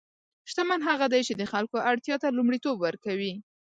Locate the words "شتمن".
0.49-0.79